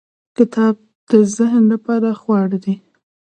•کتاب 0.37 0.73
د 1.09 1.11
ذهن 1.35 1.63
لپاره 1.73 2.09
خواړه 2.21 2.57
دی. 2.63 2.75